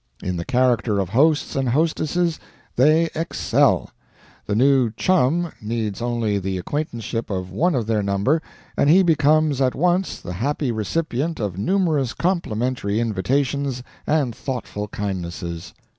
[0.23, 2.39] In the character of hosts and hostesses
[2.75, 3.91] they excel.
[4.47, 8.41] The 'new chum' needs only the acquaintanceship of one of their number,
[8.75, 15.71] and he becomes at once the happy recipient of numerous complimentary invitations and thoughtful kindnesses.